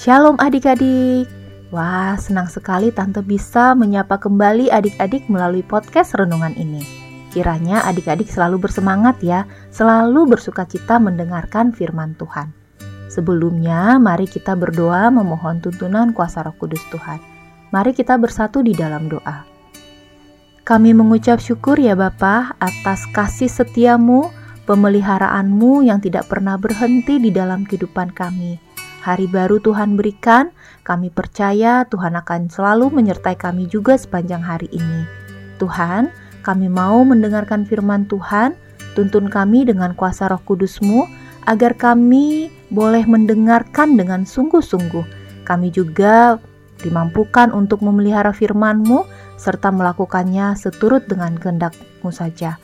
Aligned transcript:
Shalom 0.00 0.40
adik-adik. 0.40 1.28
Wah, 1.68 2.16
senang 2.16 2.48
sekali 2.48 2.88
Tante 2.88 3.20
bisa 3.20 3.76
menyapa 3.76 4.16
kembali 4.16 4.72
adik-adik 4.72 5.28
melalui 5.28 5.60
podcast 5.60 6.16
renungan 6.16 6.56
ini. 6.56 6.99
Kiranya 7.30 7.86
adik-adik 7.86 8.26
selalu 8.26 8.66
bersemangat 8.66 9.22
ya, 9.22 9.46
selalu 9.70 10.34
bersuka 10.34 10.66
cita 10.66 10.98
mendengarkan 10.98 11.70
firman 11.70 12.18
Tuhan. 12.18 12.50
Sebelumnya, 13.10 13.98
mari 14.02 14.26
kita 14.26 14.54
berdoa 14.54 15.10
memohon 15.10 15.62
tuntunan 15.62 16.10
kuasa 16.14 16.46
roh 16.46 16.54
kudus 16.54 16.82
Tuhan. 16.90 17.18
Mari 17.70 17.94
kita 17.94 18.18
bersatu 18.18 18.62
di 18.62 18.74
dalam 18.74 19.06
doa. 19.06 19.46
Kami 20.66 20.94
mengucap 20.94 21.42
syukur 21.42 21.78
ya 21.78 21.98
Bapa 21.98 22.54
atas 22.58 23.06
kasih 23.10 23.50
setiamu, 23.50 24.30
pemeliharaanmu 24.66 25.86
yang 25.86 25.98
tidak 25.98 26.30
pernah 26.30 26.54
berhenti 26.58 27.18
di 27.18 27.30
dalam 27.34 27.66
kehidupan 27.66 28.14
kami 28.14 28.70
hari 29.00 29.26
baru 29.26 29.58
Tuhan 29.58 29.96
berikan, 29.96 30.52
kami 30.84 31.08
percaya 31.08 31.88
Tuhan 31.88 32.14
akan 32.20 32.52
selalu 32.52 32.92
menyertai 32.92 33.34
kami 33.34 33.66
juga 33.66 33.96
sepanjang 33.96 34.44
hari 34.44 34.68
ini. 34.70 35.08
Tuhan, 35.56 36.12
kami 36.40 36.66
mau 36.66 37.04
mendengarkan 37.04 37.68
firman 37.68 38.08
Tuhan, 38.08 38.56
tuntun 38.96 39.28
kami 39.28 39.68
dengan 39.68 39.92
kuasa 39.94 40.28
roh 40.28 40.40
kudusmu, 40.42 41.04
agar 41.48 41.76
kami 41.76 42.52
boleh 42.72 43.04
mendengarkan 43.04 43.96
dengan 43.96 44.28
sungguh-sungguh. 44.28 45.04
Kami 45.48 45.68
juga 45.72 46.38
dimampukan 46.80 47.52
untuk 47.52 47.84
memelihara 47.84 48.32
firman-Mu 48.32 49.04
serta 49.40 49.72
melakukannya 49.72 50.56
seturut 50.56 51.04
dengan 51.08 51.36
kehendak-Mu 51.36 52.12
saja. 52.12 52.56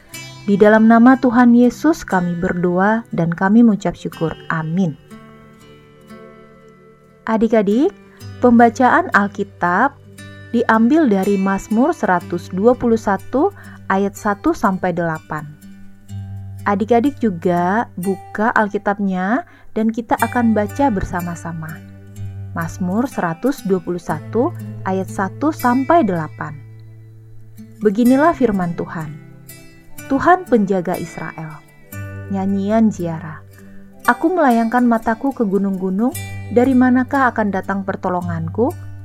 Di 0.47 0.55
dalam 0.55 0.87
nama 0.87 1.19
Tuhan 1.19 1.59
Yesus 1.59 2.07
kami 2.07 2.39
berdoa 2.39 3.03
dan 3.11 3.35
kami 3.35 3.67
mengucap 3.67 3.99
syukur. 3.99 4.31
Amin. 4.47 4.95
Adik-adik, 7.27 7.91
pembacaan 8.39 9.11
Alkitab 9.11 10.06
diambil 10.57 11.05
dari 11.05 11.37
Mazmur 11.37 11.93
121 11.93 12.57
ayat 13.93 14.15
1 14.17 14.41
sampai 14.57 14.97
8. 14.97 16.65
Adik-adik 16.65 17.21
juga 17.21 17.93
buka 18.01 18.57
Alkitabnya 18.57 19.45
dan 19.77 19.93
kita 19.93 20.17
akan 20.17 20.57
baca 20.57 20.89
bersama-sama. 20.89 21.77
Mazmur 22.57 23.05
121 23.05 23.69
ayat 24.89 25.09
1 25.13 25.37
sampai 25.53 26.09
8. 26.09 27.85
Beginilah 27.85 28.33
firman 28.33 28.73
Tuhan. 28.81 29.13
Tuhan 30.09 30.49
penjaga 30.49 30.97
Israel. 30.97 31.61
Nyanyian 32.33 32.89
ziarah. 32.89 33.45
Aku 34.09 34.33
melayangkan 34.33 34.89
mataku 34.89 35.37
ke 35.37 35.45
gunung-gunung 35.45 36.17
dari 36.49 36.73
manakah 36.73 37.29
akan 37.29 37.53
datang 37.53 37.85
pertolonganku? 37.85 38.96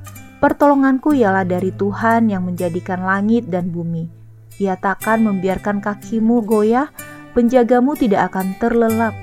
Pertolonganku 0.41 1.13
ialah 1.13 1.45
dari 1.45 1.69
Tuhan 1.69 2.33
yang 2.33 2.49
menjadikan 2.49 3.05
langit 3.05 3.45
dan 3.53 3.69
bumi. 3.69 4.09
Ia 4.57 4.73
takkan 4.73 5.21
membiarkan 5.21 5.85
kakimu 5.85 6.41
goyah, 6.41 6.89
penjagamu 7.37 7.93
tidak 7.93 8.33
akan 8.33 8.57
terlelap. 8.57 9.13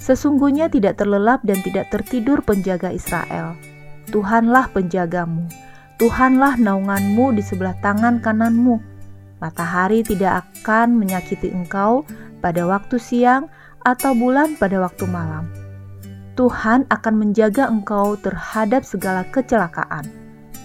Sesungguhnya 0.00 0.72
tidak 0.72 0.96
terlelap 0.96 1.44
dan 1.44 1.60
tidak 1.60 1.92
tertidur 1.92 2.40
penjaga 2.40 2.88
Israel. 2.88 3.52
Tuhanlah 4.08 4.72
penjagamu. 4.72 5.44
Tuhanlah 6.00 6.56
naunganmu 6.56 7.36
di 7.36 7.44
sebelah 7.44 7.76
tangan 7.84 8.24
kananmu. 8.24 8.80
Matahari 9.44 10.00
tidak 10.00 10.48
akan 10.48 10.96
menyakiti 10.96 11.52
engkau 11.52 12.08
pada 12.40 12.64
waktu 12.64 12.96
siang 12.96 13.52
atau 13.84 14.16
bulan 14.16 14.56
pada 14.56 14.80
waktu 14.80 15.04
malam 15.04 15.48
Tuhan 16.40 16.88
akan 16.88 17.14
menjaga 17.20 17.68
engkau 17.68 18.16
terhadap 18.16 18.80
segala 18.80 19.28
kecelakaan. 19.28 20.19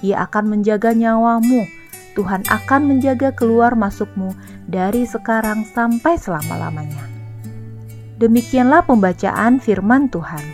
Ia 0.06 0.30
akan 0.30 0.54
menjaga 0.54 0.94
nyawamu. 0.94 1.66
Tuhan 2.14 2.46
akan 2.46 2.82
menjaga 2.86 3.34
keluar 3.34 3.74
masukmu 3.74 4.38
dari 4.70 5.10
sekarang 5.10 5.66
sampai 5.66 6.16
selama-lamanya. 6.22 7.02
Demikianlah 8.22 8.86
pembacaan 8.86 9.58
firman 9.58 10.08
Tuhan. 10.14 10.46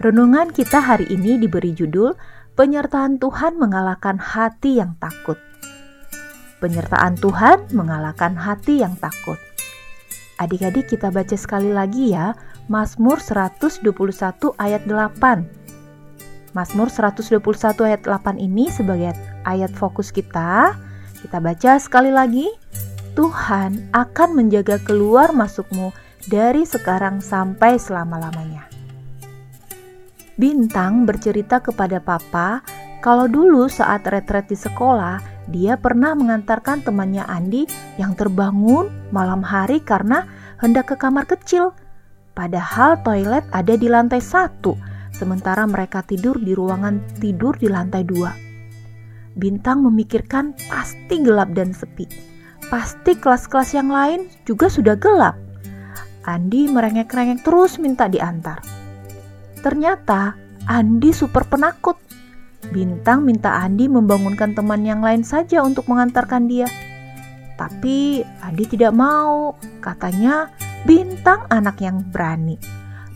Renungan 0.00 0.54
kita 0.54 0.80
hari 0.80 1.10
ini 1.12 1.36
diberi 1.36 1.74
judul 1.74 2.14
Penyertaan 2.60 3.16
Tuhan 3.16 3.56
mengalahkan 3.56 4.20
hati 4.20 4.80
yang 4.84 4.92
takut. 5.00 5.40
Penyertaan 6.60 7.16
Tuhan 7.16 7.72
mengalahkan 7.72 8.36
hati 8.36 8.84
yang 8.84 9.00
takut. 9.00 9.40
Adik-adik 10.36 10.92
kita 10.92 11.08
baca 11.08 11.36
sekali 11.36 11.72
lagi 11.72 12.12
ya 12.12 12.36
Mazmur 12.68 13.16
121 13.16 13.80
ayat 14.60 14.82
8. 14.84 15.59
Mazmur 16.50 16.90
121 16.90 17.38
ayat 17.86 18.02
8 18.02 18.38
ini 18.42 18.70
sebagai 18.70 19.14
ayat 19.46 19.70
fokus 19.74 20.10
kita. 20.10 20.74
Kita 21.22 21.38
baca 21.38 21.78
sekali 21.78 22.10
lagi. 22.10 22.50
Tuhan 23.14 23.90
akan 23.90 24.28
menjaga 24.38 24.78
keluar 24.82 25.34
masukmu 25.34 25.90
dari 26.30 26.62
sekarang 26.62 27.18
sampai 27.18 27.76
selama-lamanya. 27.76 28.70
Bintang 30.38 31.04
bercerita 31.04 31.60
kepada 31.60 31.98
papa 32.00 32.64
kalau 33.02 33.26
dulu 33.26 33.66
saat 33.66 34.06
retret 34.06 34.46
di 34.48 34.56
sekolah, 34.56 35.18
dia 35.50 35.74
pernah 35.74 36.14
mengantarkan 36.14 36.86
temannya 36.86 37.26
Andi 37.26 37.66
yang 37.98 38.14
terbangun 38.14 38.88
malam 39.10 39.42
hari 39.42 39.82
karena 39.82 40.24
hendak 40.62 40.94
ke 40.94 40.96
kamar 40.96 41.26
kecil 41.26 41.74
Padahal 42.40 42.96
toilet 43.04 43.44
ada 43.50 43.74
di 43.74 43.84
lantai 43.90 44.22
satu, 44.22 44.72
sementara 45.20 45.68
mereka 45.68 46.00
tidur 46.00 46.40
di 46.40 46.56
ruangan 46.56 47.20
tidur 47.20 47.52
di 47.60 47.68
lantai 47.68 48.00
dua. 48.08 48.32
Bintang 49.36 49.84
memikirkan 49.84 50.56
pasti 50.72 51.20
gelap 51.20 51.52
dan 51.52 51.76
sepi. 51.76 52.08
Pasti 52.72 53.12
kelas-kelas 53.20 53.76
yang 53.76 53.92
lain 53.92 54.32
juga 54.48 54.72
sudah 54.72 54.96
gelap. 54.96 55.36
Andi 56.24 56.72
merengek-rengek 56.72 57.44
terus 57.44 57.76
minta 57.76 58.08
diantar. 58.08 58.64
Ternyata 59.60 60.32
Andi 60.64 61.12
super 61.12 61.44
penakut. 61.44 62.00
Bintang 62.72 63.28
minta 63.28 63.60
Andi 63.60 63.88
membangunkan 63.88 64.56
teman 64.56 64.88
yang 64.88 65.04
lain 65.04 65.20
saja 65.20 65.60
untuk 65.60 65.84
mengantarkan 65.88 66.48
dia. 66.48 66.68
Tapi 67.60 68.24
Andi 68.40 68.64
tidak 68.68 68.92
mau. 68.96 69.56
Katanya 69.80 70.48
Bintang 70.80 71.44
anak 71.52 71.84
yang 71.84 72.00
berani. 72.08 72.56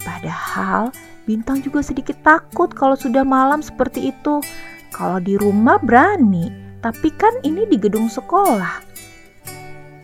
Padahal 0.04 0.92
Bintang 1.24 1.64
juga 1.64 1.80
sedikit 1.80 2.20
takut 2.20 2.68
kalau 2.72 2.96
sudah 2.96 3.24
malam 3.24 3.64
seperti 3.64 4.12
itu. 4.12 4.44
Kalau 4.92 5.18
di 5.18 5.40
rumah 5.40 5.80
berani, 5.80 6.52
tapi 6.84 7.08
kan 7.16 7.32
ini 7.40 7.64
di 7.64 7.80
gedung 7.80 8.12
sekolah. 8.12 8.84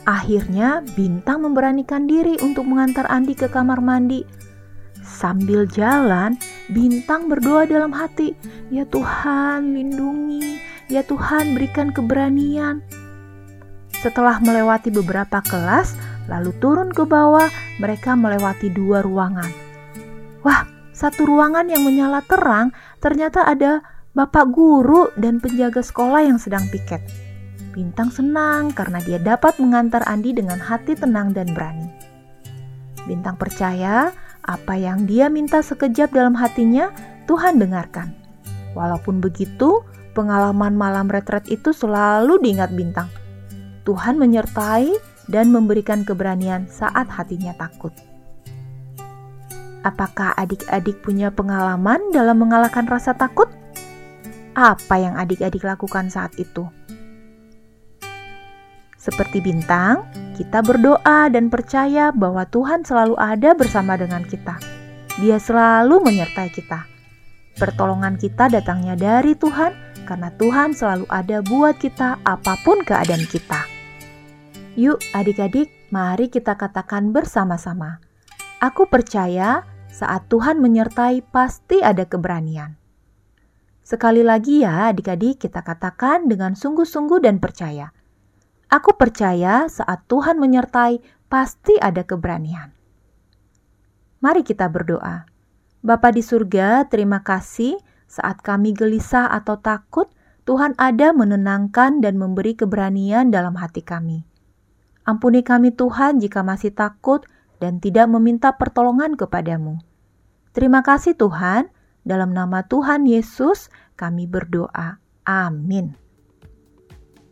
Akhirnya 0.08 0.80
Bintang 0.96 1.44
memberanikan 1.44 2.08
diri 2.08 2.40
untuk 2.40 2.64
mengantar 2.64 3.04
Andi 3.12 3.36
ke 3.36 3.52
kamar 3.52 3.84
mandi. 3.84 4.24
Sambil 5.04 5.68
jalan, 5.68 6.40
Bintang 6.72 7.28
berdoa 7.28 7.68
dalam 7.68 7.92
hati, 7.92 8.32
"Ya 8.72 8.88
Tuhan, 8.88 9.76
lindungi, 9.76 10.56
ya 10.88 11.04
Tuhan, 11.04 11.52
berikan 11.52 11.92
keberanian." 11.92 12.80
Setelah 14.00 14.40
melewati 14.40 14.88
beberapa 14.88 15.44
kelas, 15.44 16.00
lalu 16.24 16.56
turun 16.64 16.88
ke 16.88 17.04
bawah, 17.04 17.52
mereka 17.76 18.16
melewati 18.16 18.72
dua 18.72 19.04
ruangan. 19.04 19.52
Wah, 20.40 20.64
satu 21.00 21.24
ruangan 21.24 21.64
yang 21.72 21.80
menyala 21.80 22.20
terang 22.28 22.76
ternyata 23.00 23.48
ada 23.48 23.80
bapak 24.12 24.52
guru 24.52 25.08
dan 25.16 25.40
penjaga 25.40 25.80
sekolah 25.80 26.28
yang 26.28 26.36
sedang 26.36 26.68
piket. 26.68 27.00
Bintang 27.72 28.12
senang 28.12 28.68
karena 28.76 29.00
dia 29.00 29.16
dapat 29.16 29.56
mengantar 29.56 30.04
Andi 30.04 30.36
dengan 30.36 30.60
hati 30.60 30.92
tenang 30.92 31.32
dan 31.32 31.48
berani. 31.56 31.88
Bintang 33.08 33.40
percaya 33.40 34.12
apa 34.44 34.76
yang 34.76 35.08
dia 35.08 35.32
minta 35.32 35.64
sekejap 35.64 36.12
dalam 36.12 36.36
hatinya, 36.36 36.92
Tuhan 37.24 37.56
dengarkan. 37.56 38.12
Walaupun 38.76 39.24
begitu, 39.24 39.80
pengalaman 40.12 40.76
malam 40.76 41.08
retret 41.08 41.48
itu 41.48 41.72
selalu 41.72 42.42
diingat 42.44 42.74
Bintang. 42.76 43.08
Tuhan 43.88 44.20
menyertai 44.20 44.92
dan 45.30 45.48
memberikan 45.48 46.04
keberanian 46.04 46.66
saat 46.68 47.08
hatinya 47.08 47.54
takut. 47.56 47.94
Apakah 49.80 50.36
adik-adik 50.36 51.00
punya 51.00 51.32
pengalaman 51.32 52.12
dalam 52.12 52.36
mengalahkan 52.36 52.84
rasa 52.84 53.16
takut? 53.16 53.48
Apa 54.52 55.00
yang 55.00 55.16
adik-adik 55.16 55.64
lakukan 55.64 56.12
saat 56.12 56.36
itu? 56.36 56.68
Seperti 59.00 59.40
bintang, 59.40 60.04
kita 60.36 60.60
berdoa 60.60 61.32
dan 61.32 61.48
percaya 61.48 62.12
bahwa 62.12 62.44
Tuhan 62.44 62.84
selalu 62.84 63.16
ada 63.16 63.56
bersama 63.56 63.96
dengan 63.96 64.20
kita. 64.28 64.60
Dia 65.16 65.40
selalu 65.40 66.04
menyertai 66.04 66.52
kita. 66.52 66.84
Pertolongan 67.56 68.20
kita 68.20 68.52
datangnya 68.52 69.00
dari 69.00 69.32
Tuhan, 69.32 69.72
karena 70.04 70.28
Tuhan 70.36 70.76
selalu 70.76 71.08
ada 71.08 71.40
buat 71.40 71.80
kita, 71.80 72.20
apa 72.20 72.60
pun 72.60 72.84
keadaan 72.84 73.24
kita. 73.24 73.64
Yuk, 74.76 75.00
adik-adik, 75.16 75.72
mari 75.88 76.28
kita 76.28 76.60
katakan 76.60 77.16
bersama-sama: 77.16 78.04
"Aku 78.60 78.84
percaya 78.84 79.64
saat 79.90 80.30
Tuhan 80.30 80.62
menyertai, 80.62 81.26
pasti 81.28 81.82
ada 81.84 82.06
keberanian." 82.06 82.80
Sekali 83.84 84.22
lagi, 84.22 84.62
ya, 84.62 84.94
adik-adik, 84.94 85.42
kita 85.42 85.66
katakan 85.66 86.30
dengan 86.30 86.54
sungguh-sungguh 86.54 87.26
dan 87.26 87.42
percaya. 87.42 87.90
Aku 88.70 88.94
percaya 88.94 89.66
saat 89.66 90.06
Tuhan 90.06 90.38
menyertai, 90.38 91.02
pasti 91.26 91.74
ada 91.82 92.06
keberanian. 92.06 92.70
Mari 94.22 94.46
kita 94.46 94.70
berdoa. 94.70 95.26
Bapa 95.82 96.14
di 96.14 96.22
surga, 96.22 96.86
terima 96.86 97.24
kasih 97.26 97.80
saat 98.04 98.44
kami 98.46 98.76
gelisah 98.76 99.26
atau 99.26 99.58
takut, 99.58 100.06
Tuhan 100.44 100.78
ada 100.78 101.10
menenangkan 101.10 101.98
dan 101.98 102.14
memberi 102.20 102.54
keberanian 102.54 103.30
dalam 103.30 103.58
hati 103.58 103.82
kami. 103.82 104.22
Ampuni 105.08 105.40
kami 105.42 105.72
Tuhan 105.74 106.20
jika 106.20 106.44
masih 106.44 106.70
takut 106.70 107.24
dan 107.60 107.78
tidak 107.78 108.08
meminta 108.08 108.56
pertolongan 108.56 109.14
kepadamu. 109.14 109.78
Terima 110.50 110.82
kasih 110.82 111.14
Tuhan, 111.14 111.70
dalam 112.02 112.34
nama 112.34 112.64
Tuhan 112.66 113.06
Yesus 113.06 113.70
kami 113.94 114.26
berdoa. 114.26 114.98
Amin. 115.28 115.94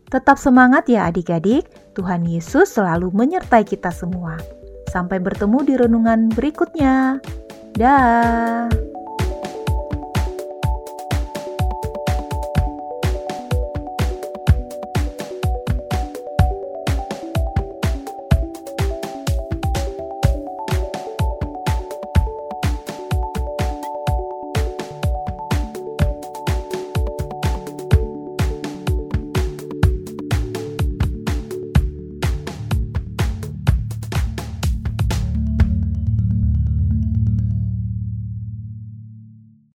Tetap 0.09 0.41
semangat 0.41 0.89
ya 0.89 1.05
adik-adik, 1.09 1.69
Tuhan 1.93 2.25
Yesus 2.25 2.73
selalu 2.73 3.13
menyertai 3.13 3.61
kita 3.61 3.93
semua. 3.93 4.41
Sampai 4.89 5.21
bertemu 5.21 5.59
di 5.67 5.73
renungan 5.77 6.33
berikutnya. 6.33 7.21
Dah. 7.77 8.88